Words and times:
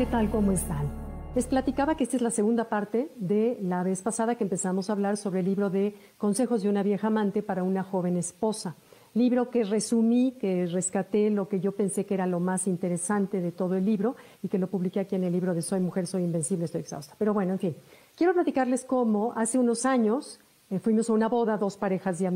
¿qué 0.00 0.06
tal? 0.06 0.30
¿Cómo 0.30 0.50
están? 0.50 0.88
Les 1.34 1.44
platicaba 1.44 1.94
que 1.94 2.04
esta 2.04 2.16
es 2.16 2.22
la 2.22 2.30
segunda 2.30 2.70
parte 2.70 3.12
de 3.16 3.58
la 3.60 3.82
vez 3.82 4.00
pasada 4.00 4.34
que 4.34 4.44
empezamos 4.44 4.88
a 4.88 4.94
hablar 4.94 5.18
sobre 5.18 5.40
el 5.40 5.44
libro 5.44 5.68
de 5.68 5.94
Consejos 6.16 6.62
de 6.62 6.70
una 6.70 6.82
vieja 6.82 7.08
amante 7.08 7.42
para 7.42 7.64
una 7.64 7.82
joven 7.82 8.16
esposa. 8.16 8.76
Libro 9.12 9.50
que 9.50 9.62
resumí, 9.62 10.38
que 10.40 10.64
rescaté 10.64 11.28
lo 11.28 11.50
que 11.50 11.60
yo 11.60 11.72
pensé 11.72 12.06
que 12.06 12.14
era 12.14 12.26
lo 12.26 12.40
más 12.40 12.66
interesante 12.66 13.42
de 13.42 13.52
todo 13.52 13.76
el 13.76 13.84
libro 13.84 14.16
y 14.42 14.48
que 14.48 14.56
lo 14.56 14.68
publiqué 14.68 15.00
aquí 15.00 15.16
en 15.16 15.24
el 15.24 15.34
libro 15.34 15.52
de 15.52 15.60
Soy 15.60 15.80
mujer, 15.80 16.06
soy 16.06 16.24
invencible, 16.24 16.64
estoy 16.64 16.80
exhausta. 16.80 17.14
Pero 17.18 17.34
bueno, 17.34 17.52
en 17.52 17.58
fin, 17.58 17.76
quiero 18.16 18.32
platicarles 18.32 18.86
cómo 18.86 19.34
hace 19.36 19.58
unos 19.58 19.84
años 19.84 20.40
eh, 20.70 20.78
fuimos 20.78 21.10
a 21.10 21.12
una 21.12 21.28
boda, 21.28 21.58
dos 21.58 21.76
parejas 21.76 22.20
de, 22.20 22.30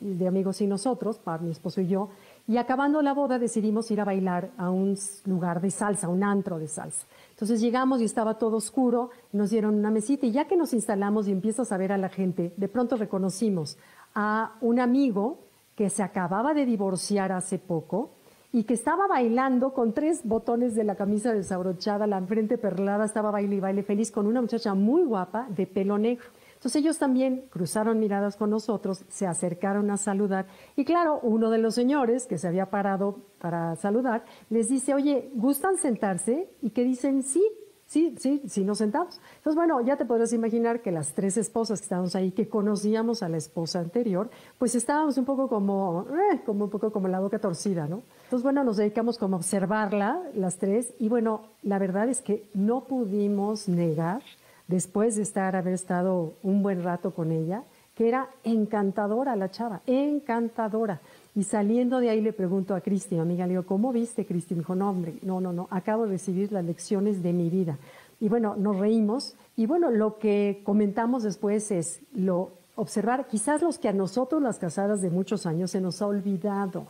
de 0.00 0.26
amigos 0.26 0.60
y 0.60 0.66
nosotros, 0.66 1.20
mi 1.40 1.50
esposo 1.50 1.80
y 1.80 1.86
yo, 1.86 2.10
y 2.48 2.58
acabando 2.58 3.02
la 3.02 3.12
boda 3.12 3.38
decidimos 3.38 3.90
ir 3.90 4.00
a 4.00 4.04
bailar 4.04 4.50
a 4.56 4.70
un 4.70 4.96
lugar 5.24 5.60
de 5.60 5.70
salsa, 5.70 6.08
un 6.08 6.22
antro 6.22 6.58
de 6.58 6.68
salsa. 6.68 7.06
Entonces 7.30 7.60
llegamos 7.60 8.00
y 8.00 8.04
estaba 8.04 8.38
todo 8.38 8.56
oscuro, 8.56 9.10
nos 9.32 9.50
dieron 9.50 9.74
una 9.74 9.90
mesita 9.90 10.26
y 10.26 10.32
ya 10.32 10.46
que 10.46 10.56
nos 10.56 10.72
instalamos 10.72 11.26
y 11.28 11.32
empiezas 11.32 11.72
a 11.72 11.76
ver 11.76 11.92
a 11.92 11.98
la 11.98 12.08
gente, 12.08 12.52
de 12.56 12.68
pronto 12.68 12.96
reconocimos 12.96 13.76
a 14.14 14.54
un 14.60 14.80
amigo 14.80 15.38
que 15.74 15.90
se 15.90 16.02
acababa 16.02 16.54
de 16.54 16.64
divorciar 16.64 17.32
hace 17.32 17.58
poco 17.58 18.10
y 18.52 18.64
que 18.64 18.74
estaba 18.74 19.06
bailando 19.06 19.74
con 19.74 19.92
tres 19.92 20.22
botones 20.24 20.74
de 20.74 20.84
la 20.84 20.94
camisa 20.94 21.34
desabrochada, 21.34 22.06
la 22.06 22.22
frente 22.22 22.56
perlada, 22.56 23.04
estaba 23.04 23.30
baile 23.30 23.56
y 23.56 23.60
baile 23.60 23.82
feliz 23.82 24.10
con 24.10 24.26
una 24.26 24.40
muchacha 24.40 24.72
muy 24.72 25.02
guapa 25.02 25.46
de 25.50 25.66
pelo 25.66 25.98
negro. 25.98 26.24
Entonces 26.56 26.76
ellos 26.76 26.98
también 26.98 27.46
cruzaron 27.50 28.00
miradas 28.00 28.36
con 28.36 28.50
nosotros, 28.50 29.04
se 29.08 29.26
acercaron 29.26 29.90
a 29.90 29.96
saludar 29.96 30.46
y 30.74 30.84
claro, 30.84 31.20
uno 31.22 31.50
de 31.50 31.58
los 31.58 31.74
señores 31.74 32.26
que 32.26 32.38
se 32.38 32.48
había 32.48 32.70
parado 32.70 33.20
para 33.38 33.76
saludar 33.76 34.24
les 34.50 34.68
dice, 34.68 34.94
oye, 34.94 35.30
¿gustan 35.34 35.76
sentarse? 35.76 36.50
Y 36.62 36.70
que 36.70 36.82
dicen, 36.82 37.22
sí, 37.22 37.42
sí, 37.86 38.14
sí, 38.18 38.42
sí 38.46 38.64
nos 38.64 38.78
sentamos. 38.78 39.20
Entonces, 39.36 39.54
bueno, 39.54 39.80
ya 39.80 39.96
te 39.96 40.04
podrás 40.04 40.32
imaginar 40.32 40.82
que 40.82 40.90
las 40.90 41.14
tres 41.14 41.36
esposas 41.36 41.80
que 41.80 41.84
estábamos 41.84 42.16
ahí, 42.16 42.32
que 42.32 42.48
conocíamos 42.48 43.22
a 43.22 43.28
la 43.28 43.36
esposa 43.36 43.80
anterior, 43.80 44.30
pues 44.58 44.74
estábamos 44.74 45.16
un 45.18 45.24
poco 45.24 45.48
como, 45.48 46.06
eh, 46.32 46.42
como 46.44 46.64
un 46.64 46.70
poco 46.70 46.92
como 46.92 47.08
la 47.08 47.20
boca 47.20 47.38
torcida, 47.38 47.86
¿no? 47.86 48.02
Entonces, 48.24 48.42
bueno, 48.42 48.64
nos 48.64 48.76
dedicamos 48.76 49.18
como 49.18 49.36
a 49.36 49.38
observarla, 49.38 50.20
las 50.34 50.58
tres, 50.58 50.94
y 50.98 51.08
bueno, 51.08 51.42
la 51.62 51.78
verdad 51.78 52.08
es 52.08 52.22
que 52.22 52.48
no 52.54 52.84
pudimos 52.84 53.68
negar 53.68 54.22
después 54.68 55.16
de 55.16 55.22
estar, 55.22 55.56
haber 55.56 55.74
estado 55.74 56.34
un 56.42 56.62
buen 56.62 56.82
rato 56.82 57.12
con 57.12 57.32
ella, 57.32 57.62
que 57.94 58.08
era 58.08 58.28
encantadora 58.44 59.36
la 59.36 59.50
chava, 59.50 59.80
encantadora. 59.86 61.00
Y 61.34 61.44
saliendo 61.44 61.98
de 61.98 62.10
ahí 62.10 62.20
le 62.20 62.32
pregunto 62.32 62.74
a 62.74 62.80
Cristi, 62.80 63.14
mi 63.14 63.22
amiga, 63.22 63.46
le 63.46 63.52
digo, 63.52 63.64
¿cómo 63.64 63.92
viste, 63.92 64.26
Cristi? 64.26 64.54
Me 64.54 64.60
dijo, 64.60 64.74
no, 64.74 64.90
hombre, 64.90 65.14
no, 65.22 65.40
no, 65.40 65.52
no, 65.52 65.66
acabo 65.70 66.04
de 66.04 66.10
recibir 66.10 66.52
las 66.52 66.64
lecciones 66.64 67.22
de 67.22 67.32
mi 67.32 67.48
vida. 67.48 67.78
Y 68.20 68.28
bueno, 68.28 68.54
nos 68.56 68.78
reímos. 68.78 69.34
Y 69.56 69.66
bueno, 69.66 69.90
lo 69.90 70.18
que 70.18 70.60
comentamos 70.64 71.22
después 71.22 71.70
es 71.70 72.00
lo 72.14 72.50
observar, 72.76 73.26
quizás 73.26 73.62
los 73.62 73.78
que 73.78 73.88
a 73.88 73.92
nosotros, 73.92 74.42
las 74.42 74.58
casadas 74.58 75.00
de 75.00 75.10
muchos 75.10 75.46
años, 75.46 75.70
se 75.70 75.80
nos 75.80 76.02
ha 76.02 76.06
olvidado. 76.06 76.86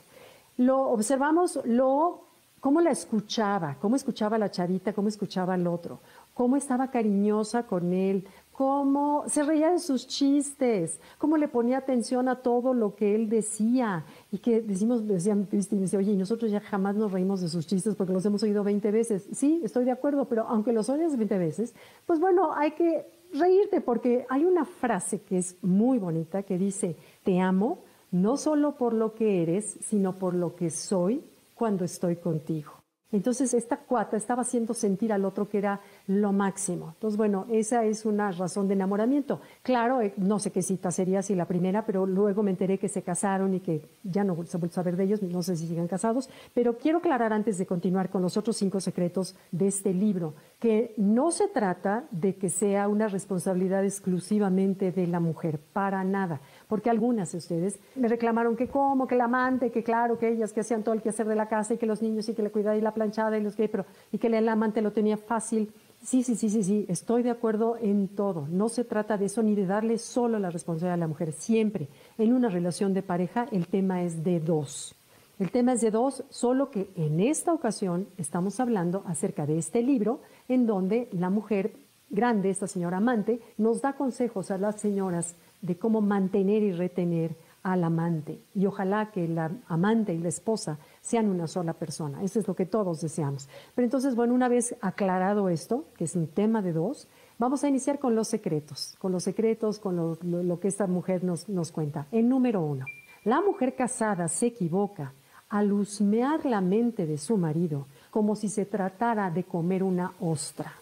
Lo 0.57 0.91
observamos, 0.91 1.61
lo, 1.65 2.25
cómo 2.59 2.81
la 2.81 2.91
escuchaba, 2.91 3.77
cómo 3.81 3.95
escuchaba 3.95 4.39
la 4.39 4.51
chavita, 4.51 4.93
cómo 4.93 5.07
escuchaba 5.07 5.55
al 5.55 5.67
otro 5.69 6.01
cómo 6.37 6.59
estaba 6.59 6.91
cariñosa 6.91 7.62
con 7.62 7.95
él, 7.95 8.27
cómo 8.53 9.25
se 9.27 9.42
reía 9.42 9.70
de 9.70 9.79
sus 9.79 10.06
chistes, 10.06 11.01
cómo 11.17 11.39
le 11.39 11.48
ponía 11.48 11.78
atención 11.78 12.28
a 12.28 12.43
todo 12.43 12.75
lo 12.75 12.95
que 12.95 13.15
él 13.15 13.31
decía. 13.31 14.05
Y 14.31 14.37
que 14.37 14.61
decimos, 14.61 15.09
decían 15.09 15.45
Cristi, 15.45 15.77
decía, 15.77 15.98
oye, 15.98 16.12
y 16.12 16.17
nosotros 16.17 16.51
ya 16.51 16.61
jamás 16.61 16.95
nos 16.95 17.11
reímos 17.11 17.41
de 17.41 17.48
sus 17.48 17.67
chistes 17.67 17.95
porque 17.95 18.12
los 18.12 18.27
hemos 18.27 18.43
oído 18.43 18.62
20 18.65 18.91
veces. 18.91 19.27
Sí, 19.33 19.62
estoy 19.65 19.87
de 19.87 19.93
acuerdo, 19.93 20.27
pero 20.27 20.47
aunque 20.47 20.75
los 20.75 20.91
oyes 20.91 21.17
20 21.17 21.39
veces, 21.39 21.75
pues 22.05 22.20
bueno, 22.20 22.53
hay 22.53 22.73
que 22.73 23.06
reírte 23.33 23.81
porque 23.81 24.27
hay 24.28 24.45
una 24.45 24.67
frase 24.67 25.22
que 25.22 25.38
es 25.38 25.56
muy 25.62 25.99
bonita 25.99 26.43
que 26.43 26.59
dice, 26.59 26.97
te 27.25 27.41
amo 27.41 27.78
no 28.11 28.37
solo 28.37 28.77
por 28.77 28.93
lo 28.93 29.15
que 29.15 29.43
eres, 29.43 29.78
sino 29.87 30.19
por 30.19 30.34
lo 30.34 30.55
que 30.55 30.69
soy 30.69 31.25
cuando 31.55 31.87
estoy 31.87 32.16
contigo. 32.16 32.75
Entonces 33.12 33.55
esta 33.55 33.77
cuata 33.77 34.17
estaba 34.17 34.43
haciendo 34.43 34.75
sentir 34.75 35.12
al 35.12 35.25
otro 35.25 35.49
que 35.49 35.59
era 35.59 35.81
lo 36.09 36.33
máximo. 36.33 36.91
Entonces, 36.94 37.17
bueno, 37.17 37.47
esa 37.50 37.84
es 37.84 38.05
una 38.05 38.33
razón 38.33 38.67
de 38.67 38.75
enamoramiento. 38.75 39.41
Claro, 39.62 40.00
eh, 40.00 40.12
no 40.17 40.39
sé 40.39 40.50
qué 40.50 40.61
cita 40.61 40.91
sería 40.91 41.22
si 41.22 41.34
la 41.34 41.47
primera, 41.47 41.87
pero 41.87 42.05
luego 42.05 42.43
me 42.43 42.50
enteré 42.50 42.78
que 42.78 42.89
se 42.89 43.03
casaron 43.03 43.55
y 43.55 43.61
que 43.61 43.83
ya 44.03 44.25
no 44.25 44.34
se 44.44 44.59
vuelve 44.59 44.72
a 44.72 44.75
saber 44.75 44.97
de 44.97 45.05
ellos, 45.05 45.22
no 45.22 45.43
sé 45.43 45.56
si 45.56 45.69
siguen 45.69 45.87
casados, 45.87 46.28
pero 46.53 46.78
quiero 46.78 46.99
aclarar 46.99 47.33
antes 47.33 47.59
de 47.59 47.67
continuar 47.67 48.11
con 48.11 48.22
los 48.22 48.37
otros 48.37 48.56
cinco 48.56 48.81
secretos 48.81 49.37
de 49.53 49.69
este 49.69 49.94
libro, 49.94 50.34
que 50.59 50.93
no 50.97 51.31
se 51.31 51.49
trata 51.49 52.05
de 52.11 52.34
que 52.37 52.50
sea 52.50 52.88
una 52.88 53.09
responsabilidad 53.09 53.84
exclusivamente 53.84 54.91
de 54.91 55.06
la 55.06 55.21
mujer, 55.21 55.61
para 55.73 56.03
nada 56.03 56.41
porque 56.69 56.91
algunas 56.91 57.33
de 57.33 57.38
ustedes 57.38 57.78
me 57.94 58.09
reclamaron 58.09 58.56
que 58.56 58.69
cómo, 58.69 59.06
que 59.06 59.15
el 59.15 59.21
amante, 59.21 59.71
que 59.71 59.83
claro, 59.83 60.19
que 60.19 60.28
ellas 60.28 60.53
que 60.53 60.61
hacían 60.61 60.83
todo 60.83 60.94
el 60.94 61.03
quehacer 61.03 61.27
de 61.27 61.37
la 61.37 61.49
casa 61.49 61.75
y 61.75 61.78
que 61.78 61.87
los 61.87 62.03
niños 62.03 62.28
y 62.28 62.34
que 62.34 62.43
le 62.43 62.50
cuidaba 62.50 62.77
y 62.77 62.81
la 62.81 62.93
planchada 62.97 63.37
y 63.37 63.43
los 63.43 63.55
que, 63.55 63.69
pero 63.69 63.84
y 64.11 64.17
que 64.19 64.29
el 64.29 64.49
amante 64.49 64.81
lo 64.81 64.91
tenía 64.91 65.19
fácil. 65.19 65.71
Sí, 66.03 66.23
sí, 66.23 66.34
sí, 66.34 66.49
sí, 66.49 66.62
sí, 66.62 66.87
estoy 66.89 67.23
de 67.23 67.31
acuerdo 67.31 67.77
en 67.81 68.09
todo. 68.09 68.49
No 68.49 68.69
se 68.69 68.84
trata 68.84 69.19
de 69.19 69.27
eso 69.27 69.43
ni 69.43 69.55
de 69.55 69.67
darle 69.67 69.99
solo 69.99 70.39
la 70.39 70.51
responsabilidad 70.51 70.95
a 70.95 70.97
la 70.97 71.09
mujer. 71.09 71.33
Siempre 71.33 71.89
en 72.17 72.33
una 72.33 72.49
relación 72.49 72.95
de 72.95 73.03
pareja 73.03 73.47
el 73.53 73.67
tema 73.67 74.03
es 74.03 74.25
de 74.25 74.41
dos. 74.41 74.95
El 75.39 75.51
tema 75.51 75.75
es 75.75 75.83
de 75.83 75.91
dos, 75.91 76.25
solo 76.31 76.71
que 76.71 76.89
en 76.97 77.21
esta 77.21 77.53
ocasión 77.53 78.09
estamos 78.17 78.59
hablando 78.59 79.03
acerca 79.06 79.45
de 79.45 79.59
este 79.59 79.83
libro 79.83 80.21
en 80.49 80.67
donde 80.67 81.09
la 81.12 81.29
mujer 81.29 81.75
grande, 82.09 82.49
esta 82.49 82.67
señora 82.67 82.97
amante, 82.97 83.41
nos 83.59 83.83
da 83.83 83.93
consejos 83.93 84.51
a 84.51 84.56
las 84.56 84.81
señoras 84.81 85.37
de 85.61 85.77
cómo 85.77 86.01
mantener 86.01 86.62
y 86.62 86.73
retener 86.73 87.37
al 87.66 87.82
amante. 87.82 88.38
Y 88.54 88.66
ojalá 88.66 89.10
que 89.10 89.27
la 89.27 89.50
amante 89.66 90.15
y 90.15 90.19
la 90.19 90.28
esposa 90.28 90.78
sean 91.00 91.28
una 91.28 91.49
sola 91.49 91.72
persona. 91.72 92.22
Eso 92.22 92.38
es 92.38 92.47
lo 92.47 92.54
que 92.54 92.65
todos 92.65 93.00
deseamos. 93.00 93.49
Pero 93.75 93.84
entonces, 93.84 94.15
bueno, 94.15 94.34
una 94.34 94.49
vez 94.49 94.77
aclarado 94.81 95.49
esto, 95.49 95.84
que 95.97 96.05
es 96.05 96.15
un 96.15 96.28
tema 96.28 96.62
de 96.62 96.72
dos, 96.72 97.09
vamos 97.38 97.65
a 97.65 97.69
iniciar 97.69 97.99
con 97.99 98.15
los 98.15 98.28
secretos, 98.28 98.94
con 99.00 99.10
los 99.10 99.25
secretos, 99.25 99.81
con 99.81 99.97
lo, 99.97 100.60
que 100.60 100.69
esta 100.69 100.87
mujer 100.87 101.25
nos, 101.25 101.49
nos 101.49 101.72
cuenta. 101.72 102.06
El 102.12 102.28
número 102.28 102.60
uno, 102.60 102.87
la 103.25 103.41
mujer 103.41 103.75
casada 103.75 104.28
se 104.28 104.47
equivoca 104.47 105.12
al 105.49 105.72
husmear 105.72 106.47
la 106.47 106.60
mente 106.60 107.05
de 107.05 107.19
su 107.19 107.37
marido 107.37 107.87
como 108.10 108.37
si 108.37 108.49
se 108.49 108.65
tratara 108.65 109.28
de 109.28 109.43
comer 109.43 109.82
una 109.82 110.12
ostra. 110.21 110.72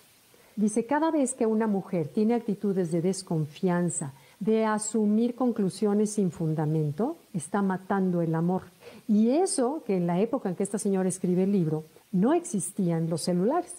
Dice, 0.54 0.84
cada 0.84 1.10
vez 1.10 1.32
que 1.32 1.46
una 1.46 1.66
mujer 1.66 2.08
tiene 2.08 2.34
actitudes 2.34 2.92
de 2.92 3.00
desconfianza, 3.00 4.12
de 4.40 4.64
asumir 4.64 5.34
conclusiones 5.34 6.10
sin 6.10 6.30
fundamento, 6.30 7.16
está 7.32 7.62
matando 7.62 8.20
el 8.20 8.34
amor. 8.34 8.62
Y 9.08 9.30
eso 9.30 9.82
que 9.86 9.96
en 9.96 10.06
la 10.06 10.20
época 10.20 10.48
en 10.48 10.56
que 10.56 10.62
esta 10.62 10.78
señora 10.78 11.08
escribe 11.08 11.44
el 11.44 11.52
libro, 11.52 11.84
no 12.12 12.32
existían 12.32 13.08
los 13.08 13.22
celulares. 13.22 13.74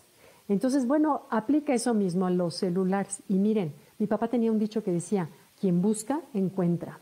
Entonces, 0.48 0.88
bueno, 0.88 1.24
aplica 1.30 1.74
eso 1.74 1.94
mismo 1.94 2.26
a 2.26 2.32
los 2.32 2.56
celulares. 2.56 3.22
Y 3.28 3.36
miren, 3.36 3.74
mi 3.98 4.08
papá 4.08 4.28
tenía 4.28 4.52
un 4.52 4.60
dicho 4.60 4.84
que 4.84 4.92
decía, 4.92 5.30
quien 5.60 5.82
busca, 5.82 6.22
encuentra. 6.34 7.00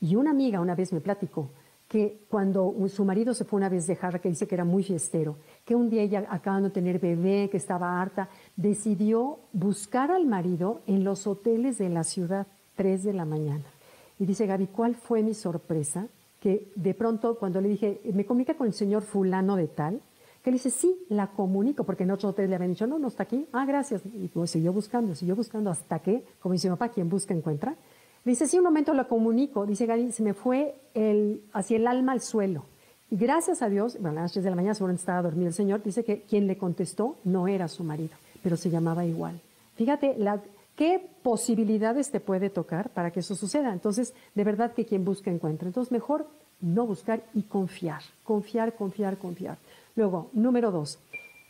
Y 0.00 0.16
una 0.16 0.30
amiga 0.30 0.60
una 0.60 0.74
vez 0.74 0.92
me 0.92 1.00
platicó 1.00 1.48
que 1.88 2.24
cuando 2.28 2.74
su 2.88 3.04
marido 3.04 3.34
se 3.34 3.44
fue 3.44 3.58
una 3.58 3.68
vez 3.68 3.86
de 3.86 3.96
jarra, 3.96 4.18
que 4.18 4.28
dice 4.28 4.46
que 4.46 4.54
era 4.54 4.64
muy 4.64 4.82
fiestero, 4.82 5.36
que 5.64 5.74
un 5.74 5.90
día 5.90 6.02
ella 6.02 6.26
acabando 6.28 6.68
de 6.68 6.74
tener 6.74 6.98
bebé, 6.98 7.48
que 7.50 7.56
estaba 7.56 8.00
harta, 8.00 8.28
decidió 8.56 9.38
buscar 9.52 10.10
al 10.10 10.26
marido 10.26 10.80
en 10.86 11.04
los 11.04 11.26
hoteles 11.26 11.78
de 11.78 11.90
la 11.90 12.04
ciudad 12.04 12.46
3 12.76 13.04
de 13.04 13.12
la 13.12 13.24
mañana. 13.24 13.64
Y 14.18 14.26
dice 14.26 14.46
Gaby, 14.46 14.68
¿cuál 14.68 14.94
fue 14.94 15.22
mi 15.22 15.34
sorpresa? 15.34 16.06
Que 16.40 16.68
de 16.74 16.94
pronto 16.94 17.38
cuando 17.38 17.60
le 17.60 17.68
dije, 17.68 18.00
me 18.12 18.24
comunica 18.24 18.54
con 18.54 18.66
el 18.66 18.74
señor 18.74 19.02
fulano 19.02 19.56
de 19.56 19.68
tal, 19.68 20.00
que 20.42 20.50
le 20.50 20.56
dice, 20.56 20.70
sí, 20.70 20.94
la 21.08 21.28
comunico, 21.28 21.84
porque 21.84 22.02
en 22.02 22.10
otro 22.10 22.28
hotel 22.28 22.50
le 22.50 22.56
habían 22.56 22.72
dicho, 22.72 22.86
no, 22.86 22.98
no 22.98 23.08
está 23.08 23.22
aquí, 23.22 23.46
ah, 23.52 23.64
gracias. 23.64 24.02
Y 24.04 24.28
pues 24.28 24.50
siguió 24.50 24.74
buscando, 24.74 25.14
siguió 25.14 25.34
buscando 25.34 25.70
hasta 25.70 26.00
que, 26.00 26.22
como 26.40 26.52
dice 26.52 26.68
mi 26.68 26.76
papá, 26.76 26.90
quien 26.90 27.08
busca 27.08 27.32
encuentra. 27.32 27.74
Le 28.24 28.30
dice, 28.30 28.46
sí, 28.46 28.58
un 28.58 28.64
momento 28.64 28.92
la 28.92 29.04
comunico. 29.04 29.64
Dice 29.64 29.86
Gaby, 29.86 30.12
se 30.12 30.22
me 30.22 30.34
fue 30.34 30.74
el, 30.92 31.42
hacia 31.54 31.78
el 31.78 31.86
alma 31.86 32.12
al 32.12 32.20
suelo. 32.20 32.66
Y 33.10 33.16
gracias 33.16 33.62
a 33.62 33.70
Dios, 33.70 33.96
bueno, 34.00 34.18
a 34.18 34.22
las 34.22 34.32
3 34.32 34.44
de 34.44 34.50
la 34.50 34.56
mañana 34.56 34.74
seguro 34.74 34.92
estaba 34.92 35.22
dormido 35.22 35.48
el 35.48 35.54
señor, 35.54 35.82
dice 35.82 36.04
que 36.04 36.22
quien 36.22 36.46
le 36.46 36.58
contestó 36.58 37.16
no 37.24 37.48
era 37.48 37.68
su 37.68 37.84
marido, 37.84 38.16
pero 38.42 38.56
se 38.56 38.70
llamaba 38.70 39.06
igual. 39.06 39.40
Fíjate, 39.76 40.14
la, 40.18 40.42
¿Qué 40.76 41.08
posibilidades 41.22 42.10
te 42.10 42.20
puede 42.20 42.50
tocar 42.50 42.90
para 42.90 43.12
que 43.12 43.20
eso 43.20 43.34
suceda? 43.34 43.72
Entonces, 43.72 44.12
de 44.34 44.44
verdad 44.44 44.72
que 44.72 44.84
quien 44.84 45.04
busca 45.04 45.30
encuentra. 45.30 45.68
Entonces, 45.68 45.92
mejor 45.92 46.26
no 46.60 46.86
buscar 46.86 47.24
y 47.34 47.42
confiar, 47.42 48.02
confiar, 48.24 48.74
confiar, 48.74 49.18
confiar. 49.18 49.58
Luego, 49.94 50.30
número 50.32 50.72
dos, 50.72 50.98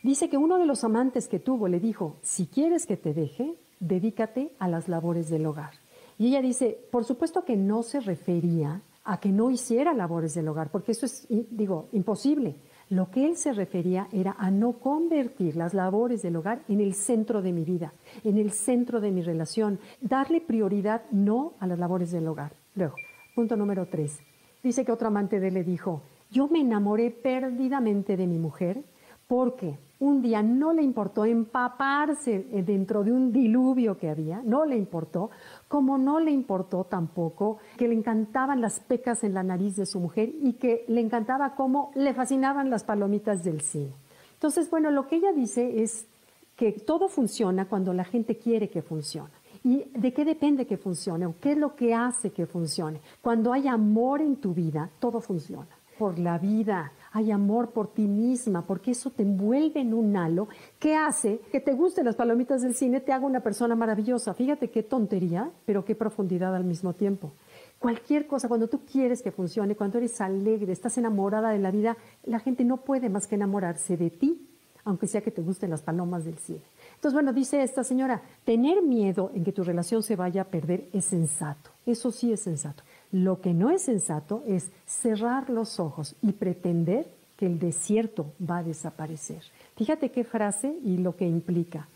dice 0.03 0.29
que 0.29 0.37
uno 0.37 0.57
de 0.59 0.65
los 0.65 0.83
amantes 0.83 1.27
que 1.27 1.39
tuvo 1.39 1.67
le 1.67 1.79
dijo, 1.79 2.17
si 2.21 2.45
quieres 2.45 2.85
que 2.85 2.97
te 2.97 3.13
deje, 3.13 3.55
dedícate 3.79 4.51
a 4.59 4.67
las 4.67 4.87
labores 4.87 5.29
del 5.29 5.45
hogar. 5.45 5.71
Y 6.17 6.27
ella 6.27 6.41
dice, 6.41 6.77
por 6.91 7.03
supuesto 7.03 7.43
que 7.43 7.57
no 7.57 7.83
se 7.83 7.99
refería 7.99 8.81
a 9.03 9.19
que 9.19 9.29
no 9.29 9.51
hiciera 9.51 9.93
labores 9.93 10.33
del 10.33 10.47
hogar, 10.47 10.69
porque 10.69 10.91
eso 10.91 11.05
es, 11.05 11.27
digo, 11.29 11.89
imposible. 11.91 12.55
Lo 12.89 13.09
que 13.09 13.25
él 13.25 13.35
se 13.35 13.51
refería 13.51 14.07
era 14.11 14.35
a 14.37 14.51
no 14.51 14.73
convertir 14.73 15.55
las 15.55 15.73
labores 15.73 16.21
del 16.21 16.35
hogar 16.35 16.61
en 16.67 16.81
el 16.81 16.93
centro 16.93 17.41
de 17.41 17.51
mi 17.51 17.63
vida, 17.63 17.93
en 18.23 18.37
el 18.37 18.51
centro 18.51 19.01
de 19.01 19.11
mi 19.11 19.23
relación, 19.23 19.79
darle 20.01 20.39
prioridad 20.39 21.01
no 21.11 21.53
a 21.59 21.65
las 21.65 21.79
labores 21.79 22.11
del 22.11 22.27
hogar. 22.27 22.53
Luego, 22.75 22.95
punto 23.33 23.55
número 23.55 23.87
tres. 23.87 24.19
Dice 24.61 24.85
que 24.85 24.91
otro 24.91 25.07
amante 25.07 25.39
de 25.39 25.47
él 25.47 25.55
le 25.55 25.63
dijo, 25.63 26.03
yo 26.29 26.47
me 26.47 26.59
enamoré 26.59 27.09
perdidamente 27.09 28.17
de 28.17 28.27
mi 28.27 28.37
mujer 28.37 28.83
porque 29.27 29.79
un 29.99 30.21
día 30.21 30.43
no 30.43 30.73
le 30.73 30.83
importó 30.83 31.25
empaparse 31.25 32.39
dentro 32.65 33.03
de 33.03 33.11
un 33.11 33.31
diluvio 33.31 33.97
que 33.97 34.09
había, 34.09 34.41
no 34.43 34.65
le 34.65 34.75
importó, 34.75 35.29
como 35.67 35.97
no 35.97 36.19
le 36.19 36.31
importó 36.31 36.83
tampoco 36.83 37.59
que 37.77 37.87
le 37.87 37.95
encantaban 37.95 38.61
las 38.61 38.79
pecas 38.79 39.23
en 39.23 39.33
la 39.33 39.43
nariz 39.43 39.75
de 39.75 39.85
su 39.85 39.99
mujer 39.99 40.33
y 40.41 40.53
que 40.53 40.83
le 40.87 41.01
encantaba 41.01 41.55
cómo 41.55 41.91
le 41.95 42.13
fascinaban 42.13 42.69
las 42.69 42.83
palomitas 42.83 43.43
del 43.43 43.61
cine. 43.61 43.93
Entonces, 44.33 44.69
bueno, 44.69 44.91
lo 44.91 45.07
que 45.07 45.15
ella 45.15 45.31
dice 45.31 45.81
es 45.81 46.07
que 46.55 46.71
todo 46.73 47.07
funciona 47.07 47.67
cuando 47.67 47.93
la 47.93 48.03
gente 48.03 48.37
quiere 48.37 48.69
que 48.69 48.81
funcione. 48.81 49.31
¿Y 49.63 49.85
de 49.97 50.13
qué 50.13 50.25
depende 50.25 50.67
que 50.67 50.77
funcione? 50.77 51.25
¿O 51.25 51.35
qué 51.39 51.53
es 51.53 51.57
lo 51.57 51.75
que 51.75 51.93
hace 51.93 52.31
que 52.31 52.45
funcione? 52.45 53.01
Cuando 53.21 53.51
hay 53.51 53.67
amor 53.67 54.21
en 54.21 54.35
tu 54.35 54.53
vida, 54.53 54.91
todo 54.99 55.19
funciona. 55.21 55.69
Por 55.97 56.19
la 56.19 56.37
vida, 56.37 56.91
hay 57.15 57.31
amor 57.31 57.71
por 57.71 57.93
ti 57.93 58.09
misma, 58.09 58.67
porque 58.67 58.91
eso 58.91 59.09
te 59.09 59.23
envuelve 59.23 59.79
en 59.79 59.93
un 59.93 60.17
halo 60.17 60.49
que 60.77 60.95
hace 60.95 61.39
que 61.49 61.61
te 61.61 61.71
gusten 61.71 62.03
las 62.03 62.17
palomitas 62.17 62.61
del 62.61 62.75
cine, 62.75 62.99
te 62.99 63.13
haga 63.13 63.25
una 63.25 63.39
persona 63.39 63.73
maravillosa. 63.73 64.33
Fíjate 64.33 64.69
qué 64.69 64.83
tontería, 64.83 65.49
pero 65.65 65.85
qué 65.85 65.95
profundidad 65.95 66.53
al 66.53 66.65
mismo 66.65 66.91
tiempo. 66.91 67.31
Cualquier 67.79 68.27
cosa, 68.27 68.49
cuando 68.49 68.67
tú 68.67 68.81
quieres 68.81 69.21
que 69.21 69.31
funcione, 69.31 69.77
cuando 69.77 69.97
eres 69.97 70.19
alegre, 70.19 70.73
estás 70.73 70.97
enamorada 70.97 71.51
de 71.51 71.59
la 71.59 71.71
vida, 71.71 71.95
la 72.25 72.39
gente 72.39 72.65
no 72.65 72.81
puede 72.81 73.07
más 73.07 73.27
que 73.27 73.35
enamorarse 73.35 73.95
de 73.95 74.09
ti, 74.09 74.49
aunque 74.83 75.07
sea 75.07 75.21
que 75.21 75.31
te 75.31 75.41
gusten 75.41 75.69
las 75.69 75.83
palomas 75.83 76.25
del 76.25 76.37
cine. 76.37 76.63
Entonces, 76.95 77.13
bueno, 77.13 77.31
dice 77.31 77.63
esta 77.63 77.85
señora, 77.85 78.23
tener 78.43 78.81
miedo 78.81 79.31
en 79.33 79.45
que 79.45 79.53
tu 79.53 79.63
relación 79.63 80.03
se 80.03 80.17
vaya 80.17 80.41
a 80.41 80.45
perder 80.49 80.89
es 80.91 81.05
sensato. 81.05 81.71
Eso 81.85 82.11
sí 82.11 82.33
es 82.33 82.41
sensato. 82.41 82.83
Lo 83.15 83.39
que 83.39 83.53
no 83.53 83.71
es 83.71 83.83
sensato 83.83 84.43
es 84.45 84.71
cerrar 84.85 85.49
los 85.49 85.79
ojos 85.79 86.17
y 86.21 86.33
pretender 86.33 87.07
que 87.37 87.45
el 87.45 87.59
desierto 87.59 88.33
va 88.41 88.57
a 88.57 88.63
desaparecer. 88.63 89.41
Fíjate 89.77 90.11
qué 90.11 90.25
frase 90.25 90.77
y 90.83 90.97
lo 90.97 91.15
que 91.15 91.25
implica. 91.25 91.87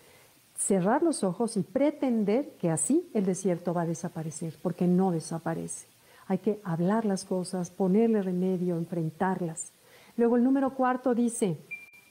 Cerrar 0.57 1.03
los 1.03 1.25
ojos 1.25 1.57
y 1.57 1.63
pretender 1.63 2.51
que 2.51 2.69
así 2.69 3.09
el 3.13 3.25
desierto 3.25 3.73
va 3.73 3.81
a 3.81 3.85
desaparecer, 3.85 4.55
porque 4.63 4.87
no 4.87 5.11
desaparece. 5.11 5.87
Hay 6.27 6.37
que 6.37 6.61
hablar 6.63 7.03
las 7.03 7.25
cosas, 7.25 7.69
ponerle 7.69 8.21
remedio, 8.21 8.77
enfrentarlas. 8.77 9.73
Luego 10.15 10.37
el 10.37 10.45
número 10.45 10.73
cuarto 10.73 11.13
dice, 11.13 11.57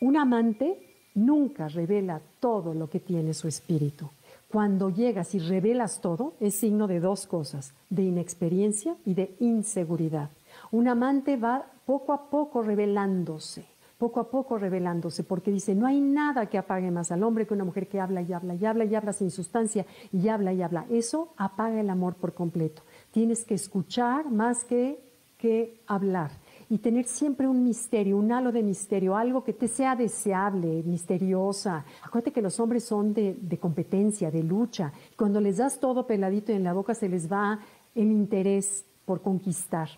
un 0.03 0.19
amante 0.19 0.87
nunca 1.15 1.69
revela 1.69 2.21
todo 2.41 2.75
lo 2.75 2.91
que 2.91 3.01
tiene 3.01 3.33
su 3.33 3.49
espíritu. 3.49 4.11
Cuando 4.51 4.89
llegas 4.89 5.35
y 5.35 5.41
revelas 5.41 6.01
todo, 6.01 6.35
es 6.41 6.55
signo 6.55 6.87
de 6.87 7.01
dos 7.01 7.27
cosas, 7.27 7.75
de 7.91 8.05
inexperiencia 8.05 8.97
y 9.05 9.13
de 9.13 9.37
inseguridad. 9.41 10.31
Un 10.71 10.89
amante 10.89 11.37
va 11.37 11.67
poco 11.85 12.15
a 12.15 12.31
poco 12.31 12.63
revelándose, 12.63 13.67
poco 13.99 14.21
a 14.21 14.31
poco 14.31 14.57
revelándose, 14.57 15.23
porque 15.23 15.51
dice, 15.51 15.75
no 15.75 15.87
hay 15.87 16.01
nada 16.01 16.47
que 16.47 16.57
apague 16.57 16.91
más 16.91 17.13
al 17.13 17.25
hombre 17.25 17.47
que 17.47 17.53
una 17.53 17.67
mujer 17.67 17.89
que 17.89 18.01
habla 18.01 18.23
y 18.23 18.33
habla 18.33 18.55
y 18.55 18.65
habla 18.65 18.85
y 18.87 18.95
habla 18.95 19.13
sin 19.13 19.31
sustancia 19.31 19.85
y 20.13 20.29
habla 20.29 20.55
y 20.55 20.63
habla. 20.63 20.87
Eso 20.89 21.35
apaga 21.37 21.79
el 21.79 21.91
amor 21.91 22.15
por 22.15 22.33
completo. 22.33 22.83
Tienes 23.11 23.45
que 23.45 23.55
escuchar 23.55 24.31
más 24.31 24.65
que, 24.65 24.99
que 25.37 25.83
hablar 25.87 26.31
y 26.71 26.79
tener 26.79 27.07
siempre 27.07 27.49
un 27.49 27.65
misterio, 27.65 28.19
un 28.19 28.31
halo 28.31 28.53
de 28.53 28.63
misterio, 28.63 29.17
algo 29.17 29.43
que 29.43 29.55
te 29.55 29.69
sea 29.69 29.97
deseable, 29.97 30.83
misteriosa. 30.85 31.85
Acuérdate 32.03 32.33
que 32.33 32.43
los 32.43 32.61
hombres 32.61 32.85
son 32.85 33.15
de, 33.15 33.59
competencia, 33.61 34.31
de 34.31 34.43
lucha. 34.43 34.93
Cuando 35.17 35.41
les 35.41 35.57
das 35.57 35.81
todo 35.81 36.07
peladito 36.07 36.53
en 36.53 36.65
la 36.65 36.75
boca 36.75 36.95
se 36.95 37.09
les 37.09 37.31
va 37.31 37.61
el 37.95 38.11
interés 38.11 38.85
por 39.07 39.23
conquistar. 39.23 39.89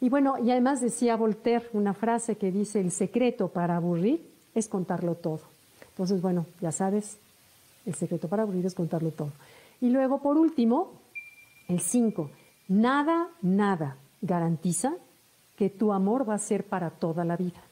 Y 0.00 0.08
bueno, 0.08 0.36
y 0.42 0.50
además 0.50 0.80
decía 0.80 1.16
Voltaire 1.16 1.66
una 1.74 1.92
frase 1.92 2.36
que 2.36 2.50
dice, 2.50 2.80
el 2.80 2.90
secreto 2.90 3.48
para 3.48 3.76
aburrir 3.76 4.26
es 4.54 4.68
contarlo 4.68 5.16
todo. 5.16 5.40
Entonces, 5.90 6.22
bueno, 6.22 6.46
ya 6.60 6.72
sabes, 6.72 7.18
el 7.84 7.94
secreto 7.94 8.28
para 8.28 8.42
aburrir 8.42 8.64
es 8.64 8.74
contarlo 8.74 9.10
todo. 9.10 9.32
Y 9.80 9.90
luego, 9.90 10.22
por 10.22 10.38
último, 10.38 10.92
el 11.68 11.80
5, 11.80 12.30
nada, 12.68 13.28
nada 13.42 13.98
garantiza 14.22 14.94
que 15.56 15.70
tu 15.70 15.92
amor 15.92 16.28
va 16.28 16.34
a 16.34 16.38
ser 16.38 16.64
para 16.64 16.90
toda 16.90 17.24
la 17.24 17.36
vida. 17.36 17.62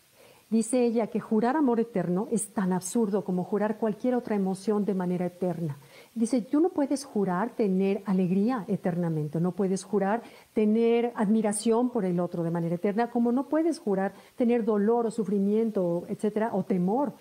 Dice 0.52 0.84
ella 0.84 1.06
que 1.06 1.18
jurar 1.18 1.56
amor 1.56 1.80
eterno 1.80 2.28
es 2.30 2.48
tan 2.48 2.74
absurdo 2.74 3.24
como 3.24 3.42
jurar 3.42 3.78
cualquier 3.78 4.14
otra 4.14 4.36
emoción 4.36 4.84
de 4.84 4.92
manera 4.92 5.24
eterna. 5.24 5.78
Dice, 6.14 6.42
tú 6.42 6.60
no 6.60 6.68
puedes 6.68 7.06
jurar 7.06 7.56
tener 7.56 8.02
alegría 8.04 8.66
eternamente, 8.68 9.40
no 9.40 9.52
puedes 9.52 9.82
jurar 9.82 10.22
tener 10.52 11.10
admiración 11.16 11.88
por 11.88 12.04
el 12.04 12.20
otro 12.20 12.42
de 12.42 12.50
manera 12.50 12.74
eterna, 12.74 13.08
como 13.08 13.32
no 13.32 13.48
puedes 13.48 13.78
jurar 13.78 14.12
tener 14.36 14.62
dolor 14.62 15.06
o 15.06 15.10
sufrimiento, 15.10 16.04
etcétera, 16.06 16.50
o 16.52 16.64
temor 16.64 17.14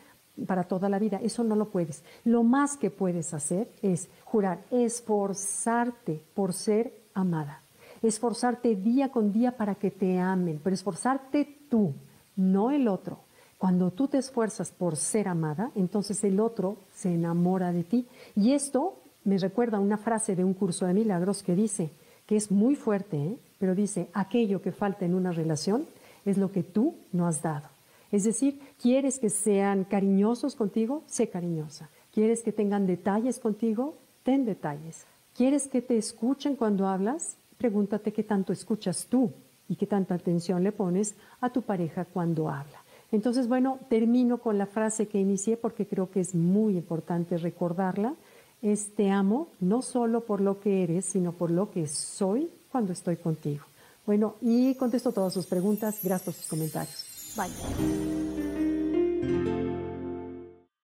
para 0.46 0.66
toda 0.66 0.90
la 0.90 1.00
vida. 1.00 1.18
Eso 1.24 1.42
no 1.46 1.56
lo 1.56 1.70
puedes. 1.70 2.04
Lo 2.26 2.44
más 2.44 2.76
que 2.76 2.92
puedes 2.92 3.34
hacer 3.34 3.70
es 3.82 4.10
jurar, 4.26 4.66
esforzarte 4.72 6.22
por 6.34 6.52
ser 6.52 6.92
amada 7.14 7.62
esforzarte 8.02 8.76
día 8.76 9.10
con 9.10 9.32
día 9.32 9.58
para 9.58 9.76
que 9.76 9.92
te 9.92 10.20
amen, 10.20 10.60
pero 10.64 10.74
esforzarte 10.74 11.46
tú, 11.70 11.94
no 12.36 12.72
el 12.72 12.88
otro. 12.88 13.20
Cuando 13.58 13.92
tú 13.92 14.08
te 14.08 14.18
esfuerzas 14.18 14.72
por 14.72 14.96
ser 14.96 15.28
amada, 15.28 15.72
entonces 15.76 16.24
el 16.24 16.40
otro 16.40 16.78
se 16.96 17.14
enamora 17.14 17.72
de 17.72 17.84
ti. 17.84 18.08
Y 18.36 18.54
esto 18.54 18.98
me 19.24 19.38
recuerda 19.38 19.80
una 19.80 19.98
frase 19.98 20.36
de 20.36 20.44
un 20.44 20.56
curso 20.56 20.88
de 20.88 20.94
milagros 20.94 21.44
que 21.44 21.56
dice, 21.56 21.92
que 22.26 22.36
es 22.36 22.50
muy 22.50 22.76
fuerte, 22.76 23.18
¿eh? 23.18 23.38
pero 23.60 23.76
dice, 23.76 24.10
aquello 24.14 24.62
que 24.62 24.72
falta 24.72 25.06
en 25.06 25.14
una 25.14 25.32
relación 25.32 25.86
es 26.26 26.38
lo 26.38 26.52
que 26.52 26.64
tú 26.64 26.96
no 27.12 27.28
has 27.28 27.42
dado. 27.42 27.68
Es 28.12 28.24
decir, 28.24 28.60
¿quieres 28.82 29.20
que 29.20 29.30
sean 29.30 29.84
cariñosos 29.84 30.56
contigo? 30.56 31.04
Sé 31.06 31.30
cariñosa. 31.30 31.90
¿Quieres 32.14 32.42
que 32.42 32.52
tengan 32.52 32.88
detalles 32.88 33.40
contigo? 33.40 33.96
Ten 34.24 34.46
detalles. 34.46 35.06
¿Quieres 35.36 35.68
que 35.68 35.82
te 35.82 35.98
escuchen 35.98 36.56
cuando 36.56 36.88
hablas? 36.88 37.38
Pregúntate 37.62 38.12
qué 38.12 38.24
tanto 38.24 38.52
escuchas 38.52 39.06
tú 39.08 39.32
y 39.70 39.76
qué 39.76 39.86
tanta 39.86 40.16
atención 40.16 40.64
le 40.64 40.72
pones 40.72 41.14
a 41.40 41.52
tu 41.52 41.62
pareja 41.62 42.06
cuando 42.06 42.50
habla. 42.50 42.82
Entonces, 43.12 43.48
bueno, 43.48 43.78
termino 43.88 44.40
con 44.40 44.58
la 44.58 44.66
frase 44.66 45.08
que 45.08 45.20
inicié 45.20 45.58
porque 45.58 45.86
creo 45.86 46.10
que 46.10 46.22
es 46.22 46.34
muy 46.34 46.76
importante 46.76 47.38
recordarla. 47.38 48.16
Es 48.64 48.96
te 48.96 49.12
amo 49.12 49.50
no 49.60 49.84
solo 49.84 50.26
por 50.26 50.42
lo 50.42 50.60
que 50.60 50.84
eres, 50.84 51.06
sino 51.06 51.34
por 51.34 51.52
lo 51.52 51.70
que 51.70 51.88
soy 51.88 52.50
cuando 52.72 52.94
estoy 52.94 53.18
contigo. 53.18 53.66
Bueno, 54.06 54.36
y 54.42 54.74
contesto 54.76 55.12
todas 55.12 55.34
sus 55.34 55.46
preguntas. 55.46 56.00
Gracias 56.02 56.24
por 56.24 56.34
sus 56.34 56.48
comentarios. 56.48 57.06
Bye. 57.36 58.31